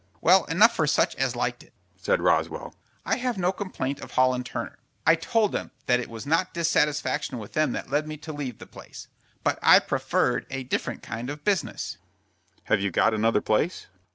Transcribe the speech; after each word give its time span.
"Well 0.19 0.45
enough 0.45 0.75
for 0.75 0.87
such 0.87 1.15
as 1.17 1.35
liked 1.35 1.61
it," 1.61 1.73
said 1.95 2.21
Roswell. 2.21 2.73
"I 3.05 3.17
have 3.17 3.37
no 3.37 3.51
complaint 3.51 3.99
of 4.01 4.13
Hall 4.13 4.35
& 4.43 4.43
Turner. 4.43 4.79
I 5.05 5.13
told 5.13 5.51
them 5.51 5.69
that 5.85 5.99
it 5.99 6.09
was 6.09 6.25
not 6.25 6.55
dissatisfaction 6.55 7.37
with 7.37 7.53
them 7.53 7.73
that 7.73 7.91
led 7.91 8.07
me 8.07 8.17
to 8.17 8.33
leave 8.33 8.57
the 8.57 8.65
place, 8.65 9.09
but 9.43 9.59
I 9.61 9.77
preferred 9.77 10.47
a 10.49 10.63
different 10.63 11.03
kind 11.03 11.29
of 11.29 11.43
business." 11.43 11.97
"Have 12.63 12.81
you 12.81 12.89
got 12.89 13.13
another 13.13 13.41
place?" 13.41 13.85